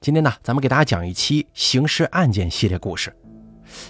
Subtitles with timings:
[0.00, 3.12] 今天呢，咱们给大家讲一期刑事案件系列故事。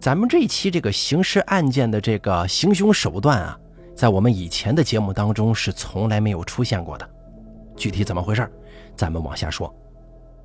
[0.00, 3.60] 咱们这一期这个刑事案件的这个行凶手段啊，
[3.94, 7.08] 在我们以前的节目当中是从来没有出现过的。
[7.76, 8.50] 具体怎么回事，
[8.96, 9.72] 咱们往下说。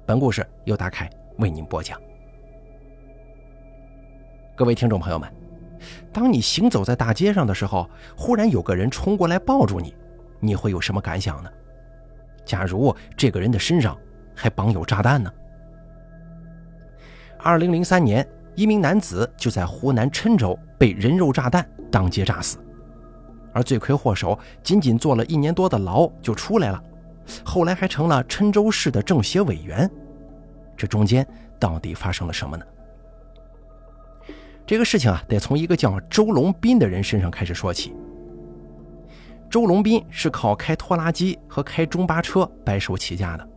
[0.05, 1.97] 本故事由大凯为您播讲。
[4.57, 5.33] 各位听众朋友们，
[6.11, 9.95] 当你行走在大街上的时候，忽然有个人冲过来抱住你，
[10.41, 11.49] 你会有什么感想呢？
[12.45, 13.97] 假如这个人的身上
[14.35, 15.31] 还绑有炸弹呢？
[17.45, 22.57] 二零零三年，一名男子就在湖南郴州被人肉炸弹当街炸死，
[23.53, 26.83] 而罪魁祸首仅仅坐了一年多的牢就出来了，
[27.43, 29.87] 后来还成了郴州市的政协委员。
[30.75, 31.23] 这中间
[31.59, 32.65] 到底发生了什么呢？
[34.65, 37.93] 这个事情啊，得从一个叫周龙斌的人身上开始说起。
[39.51, 43.47] 周龙斌是靠开拖拉机和开中巴车白手起家的。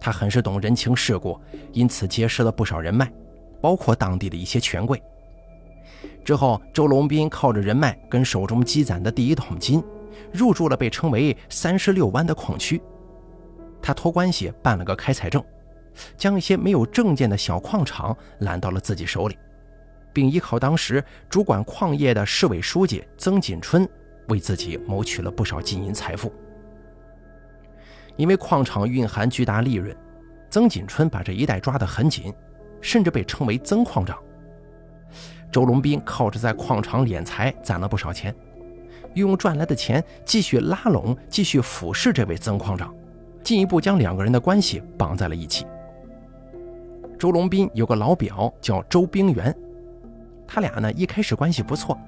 [0.00, 1.38] 他很是懂人情世故，
[1.72, 3.12] 因此结识了不少人脉，
[3.60, 5.00] 包括当地的一些权贵。
[6.24, 9.82] 之后，周龙斌靠着人脉跟手中积攒的第一桶金，
[10.32, 12.80] 入住了被称为“三十六湾”的矿区。
[13.82, 15.42] 他托关系办了个开采证，
[16.16, 19.36] 将一些没有证件的小矿场揽到了自己手里，
[20.12, 23.88] 并依靠当时主管矿业的市委书记曾锦春，
[24.28, 26.32] 为自己谋取了不少金银财富。
[28.20, 29.96] 因为矿场蕴含巨大利润，
[30.50, 32.30] 曾锦春把这一带抓得很紧，
[32.82, 34.18] 甚至被称为“曾矿长”。
[35.50, 38.34] 周龙斌靠着在矿场敛财攒了不少钱，
[39.14, 42.94] 用赚来的钱继续拉拢、继续俯视这位曾矿长，
[43.42, 45.64] 进一步将两个人的关系绑在了一起。
[47.18, 49.56] 周龙斌有个老表叫周冰元，
[50.46, 51.98] 他俩呢一开始关系不错，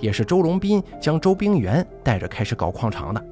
[0.00, 3.24] 也是周龙斌将周冰元带着开始搞矿场的。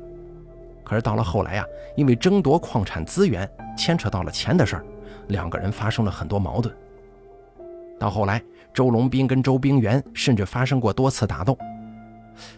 [0.93, 1.65] 可是到了后来呀，
[1.97, 4.85] 因为争夺矿产资源，牵扯到了钱的事儿，
[5.29, 6.77] 两个人发生了很多矛盾。
[7.99, 8.43] 到后来，
[8.75, 11.57] 周龙斌跟周冰元甚至发生过多次打斗。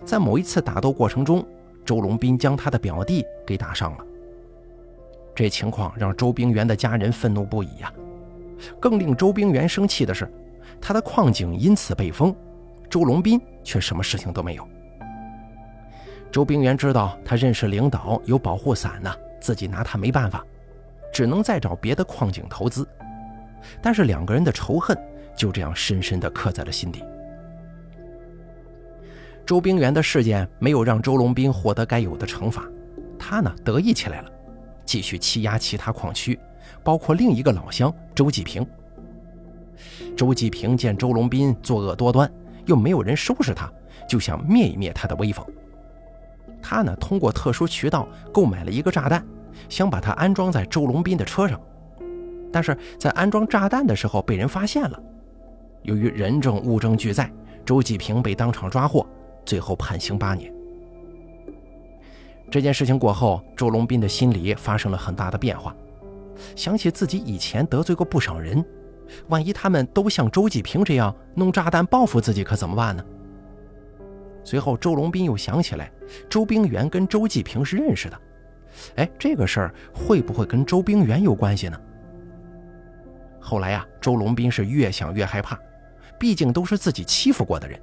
[0.05, 1.47] 在某一次打斗过程中，
[1.85, 4.05] 周龙斌将他的表弟给打伤了。
[5.33, 7.93] 这情况让周冰元的家人愤怒不已呀。
[8.81, 10.29] 更令周冰元生气的是，
[10.81, 12.35] 他的矿井因此被封，
[12.91, 14.69] 周龙斌却什么事情都没有。
[16.35, 20.45] 周冰原知道他认识领导有保护伞呢，自己拿他没办法，
[21.13, 22.85] 只能再找别的矿井投资。
[23.81, 24.99] 但是两个人的仇恨
[25.37, 27.05] 就这样深深地刻在了心底。
[29.47, 32.69] 周冰原的事件没有让周龙斌获得该有的惩罚，
[33.17, 34.29] 他呢得意起来了，
[34.85, 36.37] 继续欺压其他矿区，
[36.83, 38.67] 包括另一个老乡周继平。
[40.17, 42.29] 周继平见周龙斌作恶多端，
[42.67, 43.73] 又没有人收拾他，
[44.09, 45.47] 就想灭一灭他的威风。
[46.65, 49.23] 他呢，通过特殊渠道购买了一个炸弹，
[49.69, 51.61] 想把它安装在周龙斌的车上，
[52.51, 54.99] 但是在安装炸弹的时候被人发现了。
[55.83, 57.31] 由于人证物证俱在，
[57.67, 59.07] 周继平被当场抓获，
[59.45, 60.51] 最后判刑八年。
[62.51, 65.77] 这件事情过后，周龙斌的心里发生了很大的变化，
[66.57, 68.65] 想起自己以前得罪过不少人，
[69.29, 73.05] 万一他们都像周继平这样弄炸弹报复自己，可怎么办呢？
[74.45, 75.91] 随后，周龙斌又想起来，
[76.29, 78.21] 周冰原跟周继平是认识的。
[78.97, 81.81] 哎，这个事儿会不会跟周冰原有关系呢？
[83.41, 85.59] 后来呀，周龙斌是越想越害怕，
[86.19, 87.81] 毕竟都是自己欺负过的人，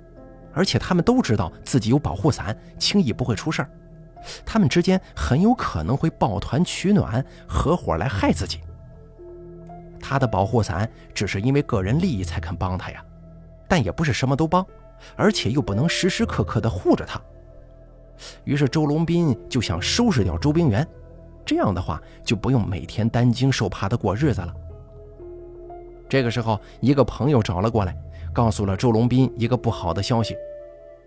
[0.53, 3.69] 而且他们都知道自己有保护伞，轻易不会出事儿。
[4.45, 8.59] 他们之间很有可能会抱团取暖，合伙来害自己。
[9.99, 13.03] 他的保护伞只是因为个人利益才肯帮他呀，
[13.67, 14.65] 但也不是什么都帮。
[15.15, 17.21] 而且又不能时时刻刻地护着他，
[18.43, 20.87] 于是周龙斌就想收拾掉周冰元，
[21.45, 24.53] 这样的话就不用每天担惊受怕地过日子了。
[26.07, 27.95] 这个时候，一个朋友找了过来，
[28.33, 30.35] 告诉了周龙斌一个不好的消息，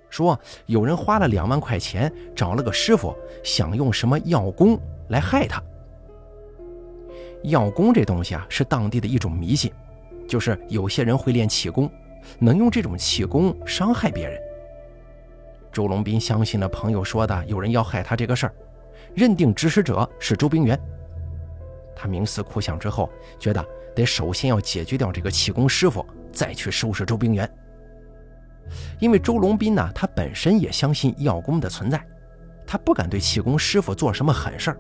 [0.09, 4.79] 说有人花了两万块钱找了个师傅，想用什么药功
[5.09, 5.63] 来害他。
[7.43, 9.71] 药功这东西啊，是当地的一种迷信，
[10.27, 11.91] 就是有些人会练气功。
[12.39, 14.41] 能用这种气功伤害别人。
[15.73, 18.55] 周龙斌相信了朋友说的有人要害他这个事儿，
[19.15, 20.79] 认定指使者是周冰元。
[21.97, 27.49] 他冥思苦想之后，觉得得首先要解决掉这个气功师傅，再去收拾周冰元。
[28.99, 32.05] 因为周龙斌呢，他本身也相信药功的存在，
[32.67, 34.79] 他不敢对气功师傅做什么狠事儿，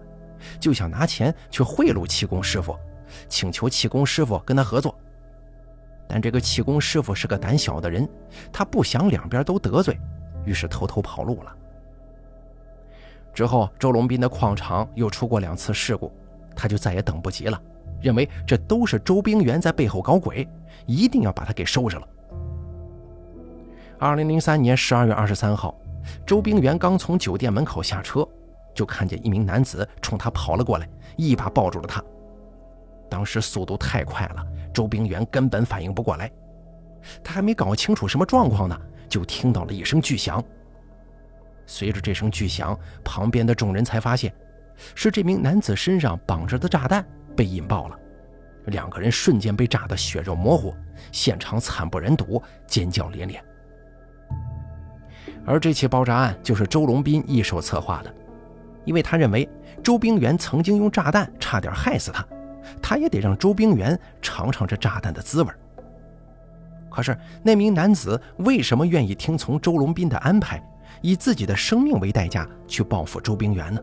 [0.58, 2.76] 就想拿钱去贿赂气功师傅，
[3.28, 4.96] 请求气功师傅跟他合作。
[6.06, 8.08] 但这个气功师傅是个胆小的人，
[8.52, 9.98] 他不想两边都得罪，
[10.44, 11.56] 于是偷偷跑路了。
[13.32, 16.12] 之后，周龙斌的矿场又出过两次事故，
[16.54, 17.60] 他就再也等不及了，
[18.00, 20.48] 认为这都是周冰原在背后搞鬼，
[20.86, 22.08] 一定要把他给收拾了。
[23.98, 25.74] 二零零三年十二月二十三号，
[26.24, 28.24] 周冰原刚从酒店门口下车，
[28.72, 32.04] 就看见一名男子冲他跑了过来，一把抱住了他。
[33.14, 36.28] 当时速度太快了，周冰原根本反应不过来。
[37.22, 38.76] 他还没搞清楚什么状况呢，
[39.08, 40.42] 就听到了一声巨响。
[41.64, 44.34] 随着这声巨响，旁边的众人才发现，
[44.96, 47.06] 是这名男子身上绑着的炸弹
[47.36, 47.96] 被引爆了，
[48.66, 50.74] 两个人瞬间被炸得血肉模糊，
[51.12, 53.40] 现场惨不忍睹，尖叫连连。
[55.46, 58.12] 而这起爆炸案就是周龙斌一手策划的，
[58.84, 59.48] 因为他认为
[59.84, 62.26] 周冰原曾经用炸弹差点害死他，
[62.82, 65.50] 他也得让周冰原尝尝这炸弹的滋味。
[66.90, 70.62] 可是那名男子为什么愿意听从周龙斌的安排？
[71.02, 73.80] 以自己的生命为代价去报复周冰原呢？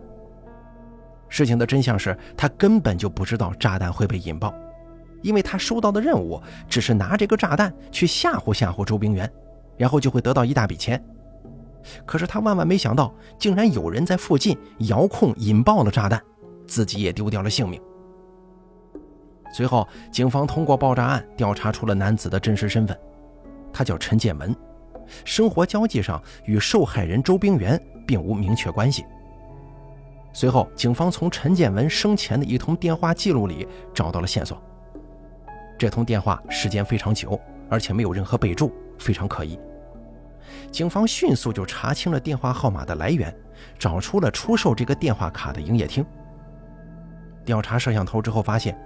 [1.28, 4.54] 事情的真相是他根本就不知道炸弹会被引爆，
[5.22, 9.30] 因为他收到的任务只是拿这个炸弹去吓唬吓唬周冰原，
[9.78, 11.04] 然后就会得到一大笔钱。
[12.06, 16.22] 可是他万万没想到，竟然有人在附近遥控引爆了炸弹，
[16.66, 17.82] 自己也丢掉了性命。
[19.52, 22.98] 随后，警方通过爆炸案调查出了男子的真实身份，
[23.74, 24.56] 他叫陈建文。
[25.26, 29.06] 生活交际上与受害人周冰原并无明确关系。
[30.32, 34.62] 随后，警方从陈建文生前的一通电话记录里找到了线索。
[35.78, 37.38] 这通电话时间非常久，
[37.70, 39.60] 而且没有任何备注，非常可疑。
[40.72, 43.36] 警方迅速就查清了电话号码的来源，
[43.78, 46.06] 找出了出售这个电话卡的营业厅。
[47.44, 48.80] 调查摄像头之后，发现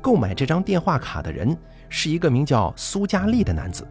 [0.00, 1.56] 购买这张电话卡的人
[1.88, 3.86] 是一个名叫苏佳丽的男子。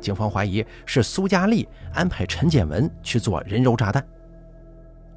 [0.00, 4.04] 警方怀疑是苏佳丽安排陈建文去做人肉炸弹，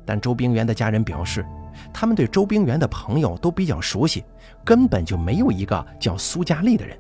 [0.06, 1.44] 但周冰原的家人表示，
[1.92, 4.24] 他们对周冰原的朋友都比较熟悉，
[4.64, 6.96] 根本就没有一个叫苏佳丽的人。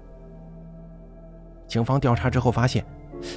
[1.67, 2.83] 警方调查之后发现，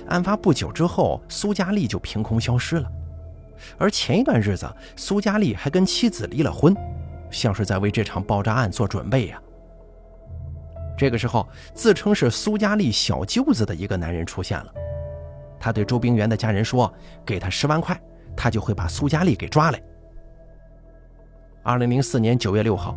[0.09, 2.91] 案发不久之后，苏佳丽就凭空消失了，
[3.77, 6.75] 而前一段日子，苏佳丽还跟妻子离了婚，
[7.31, 9.41] 像是在为这场爆炸案做准备呀。
[10.97, 14.75] 这个时候，自称是苏佳丽小舅子的一个男人出现了。
[15.61, 16.93] 他对周冰原的家人说
[17.25, 18.01] ：“给他十万块，
[18.37, 19.81] 他就会把苏佳丽给抓来。”
[21.63, 22.97] 二零零四年九月六号，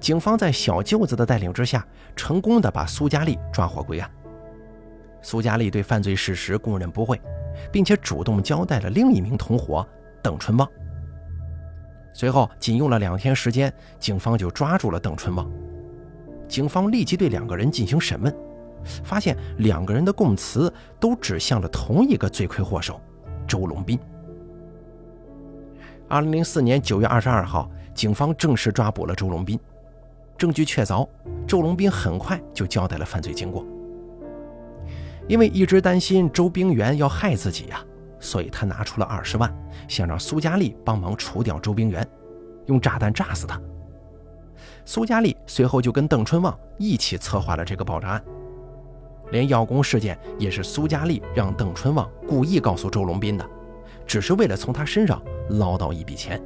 [0.00, 1.86] 警方在小舅子的带领之下，
[2.16, 4.10] 成功的把苏佳丽抓获归案。
[5.22, 7.20] 苏佳丽对犯罪事实供认不讳，
[7.72, 9.86] 并且主动交代了另一名同伙
[10.22, 10.68] 邓春旺。
[12.12, 15.48] 随后，仅用了两天时间，警方就抓住了邓春旺。
[16.48, 18.34] 警方立即对两个人进行审问，
[19.04, 23.00] 发现两个人的供词都指向了同一个罪魁祸首
[23.46, 23.98] 周龙斌。
[26.08, 29.60] 二零零四年九月二十二号，警方正式抓捕了周龙斌，
[30.38, 31.06] 证据确凿，
[31.46, 33.64] 周龙斌很快就交代了犯罪经过。
[35.28, 37.84] 因为一直担心周冰原要害自己呀，
[38.20, 39.52] 所以他拿出了二十万，
[39.86, 42.06] 想让苏佳丽帮忙除掉周冰原，
[42.66, 43.60] 用炸弹炸死他。
[44.84, 48.24] 苏佳丽随后就跟邓春旺一起策划了这个爆炸案，
[49.30, 53.46] 连邀功事件也是苏佳丽让邓春旺故意告诉周龙斌的，
[54.06, 56.42] 只是为了从他身上捞到一笔钱。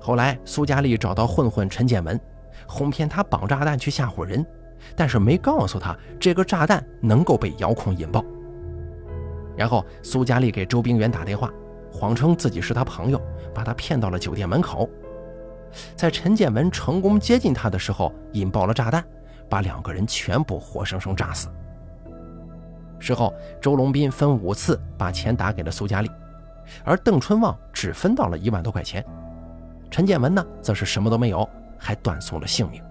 [0.00, 2.18] 后来苏佳丽找到混混陈建文，
[2.66, 4.46] 哄骗他绑炸弹去吓唬人，
[4.96, 8.24] 但是没告诉他这个炸弹能够被遥控引爆。
[9.60, 11.52] 然后苏佳丽给周冰原打电话，
[11.92, 13.20] 谎称自己是他朋友，
[13.54, 14.88] 把他骗到了酒店门口。
[15.94, 19.04] 在陈建文成功接近他的时候，引爆了炸弹，
[19.50, 21.50] 把两个人全部活生生炸死。
[22.98, 26.10] 事后，周龙斌分五次把钱打给了苏佳丽，
[26.82, 29.04] 而邓春旺只分到了一万多块钱，
[29.90, 32.82] 陈建文呢，则是什么都没有，还断送了性命。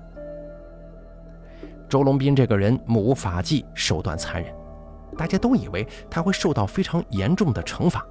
[1.90, 4.54] 周龙斌这个人目无法纪，手段残忍，
[5.20, 8.06] 大家都以为他会受到非常严重的惩罚，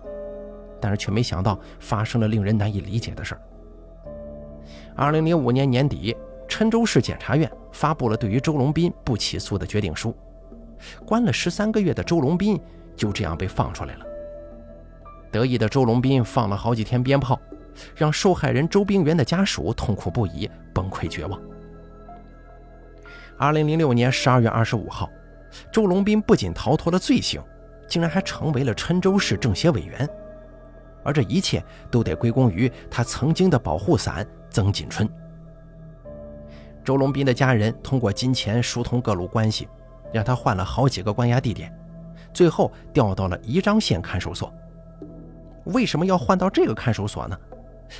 [0.78, 3.40] 但是却没想到发生了令人难以理解的事儿。
[4.94, 6.14] 二零零五年年底，
[6.46, 10.14] 郴州市检察院发布了对于周龙斌不起诉的决定书。
[11.06, 12.60] 关了十三个月的周龙斌
[12.94, 14.04] 就这样被放出来了。
[15.32, 17.40] 得意的周龙斌放了好几天鞭炮，
[17.96, 21.40] 让受害人周冰元的家属痛苦不已，崩溃绝望。
[23.38, 25.08] 二零零六年十二月二十五号，
[25.72, 27.42] 周龙斌不仅逃脱了罪行，
[27.86, 30.08] 竟然还成为了郴州市政协委员。
[31.04, 34.26] 而这一切都得归功于他曾经的保护伞。
[34.50, 35.06] 曾锦春，
[36.82, 39.68] 周龙斌的家人通过金钱疏通各路关系，
[40.10, 41.70] 让他换了好几个关押地点，
[42.32, 44.52] 最后调到了宜章县看守所。
[45.64, 47.38] 为什么要换到这个看守所呢？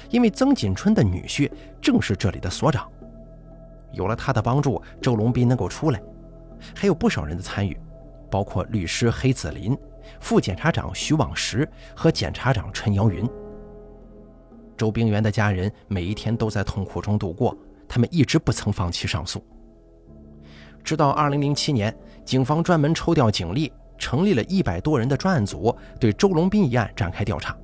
[0.09, 1.53] 因为曾锦春的女婿
[1.83, 2.91] 正是这里的所长。
[3.93, 6.01] 有了他的帮助，周龙斌能够出来，
[6.75, 7.79] 还有不少人的参与，
[8.31, 9.77] 包括律师黑子林、
[10.21, 13.29] 副检察长徐往时和检察长陈瑶云。
[14.77, 17.57] 周冰元的家人每一天都在痛苦中度过，
[17.89, 19.45] 他们一直不曾放弃上诉。
[20.85, 27.57] 直到2007年，警方专门抽调警力，成立了一百多人的专案组，对周龙斌一案展开调查。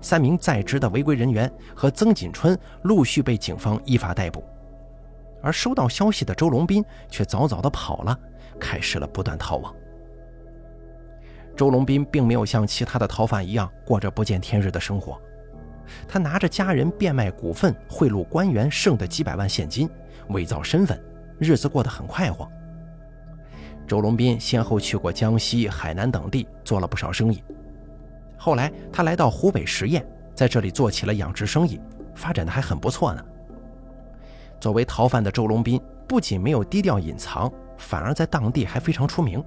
[0.00, 4.44] 三名在职的违规人员和曾锦春陆续被警方依法逮捕，
[5.46, 8.18] 而收到消息的周龙斌却早早的跑了，
[8.58, 9.72] 开始了不断逃亡。
[11.56, 15.22] 周龙斌并没有像其他的逃犯一样过着不见天日的生活。
[16.08, 19.88] 他拿着家人变卖股份贿赂官员剩的几百万现金，
[20.30, 21.00] 伪造身份，
[21.38, 22.50] 日子过得很快活。
[23.86, 27.40] 周龙斌先后去过江西、海南等地，做了不少生意。
[28.36, 31.80] 后来他来到湖北十堰，在这里做起了养殖生意，
[32.16, 33.24] 发展的还很不错呢。
[34.60, 39.42] 作为逃犯的周龙斌，不仅没有低调隐藏，反而在当地还非常出名。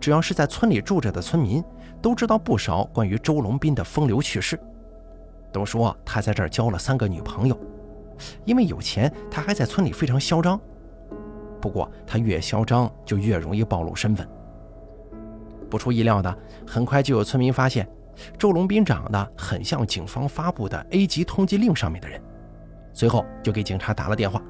[0.00, 1.62] 只要是在村里住着的村民，
[2.00, 4.58] 都知道不少关于周龙斌的风流趣事。
[5.50, 7.58] 都说他在这儿交了三个女朋友，
[8.44, 10.60] 因为有钱，他还在村里非常嚣张。
[11.60, 14.28] 不过他越嚣张，就越容易暴露身份。
[15.68, 17.88] 不出意料的，很快就有村民发现，
[18.38, 22.22] 周龙斌长得很像警方发布的 A 级通缉令上面的人，
[22.92, 24.42] 随后就给警察打了电话。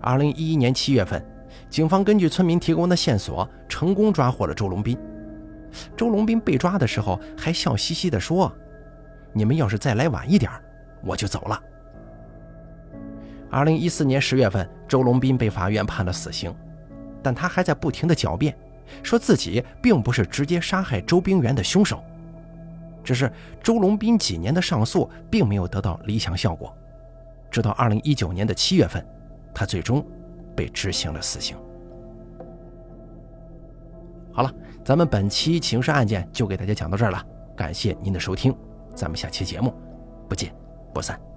[0.00, 1.24] 二零一一年七月份，
[1.68, 4.96] 警方根据村民提供的线索，成功抓获了周龙斌。
[5.96, 8.52] 周龙斌被抓的时候，还笑嘻嘻地说。
[9.32, 10.50] 你们要是再来晚一点，
[11.02, 11.62] 我就走了。
[13.50, 16.54] 二零一四年十月份，周龙斌被法院判了死刑，
[17.22, 18.56] 但他还在不停的狡辩，
[19.02, 22.02] 说自己并不是直接杀害周冰元的凶手。
[23.06, 23.32] 只是
[23.62, 26.76] 周龙斌几年的上诉并没有得到理想效果，
[27.48, 29.06] 直到二零一九年的七月份，
[29.54, 30.04] 他最终
[30.56, 31.56] 被执行了死刑。
[34.32, 34.52] 好了，
[34.84, 37.24] 咱们本期刑事案件就给大家讲到这儿了，
[37.56, 38.52] 感谢您的收听。
[38.94, 39.72] 咱们下期节目
[40.28, 40.52] 不见
[40.92, 41.35] 不散。